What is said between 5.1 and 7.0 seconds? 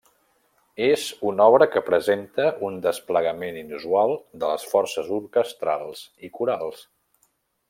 orquestrals i corals.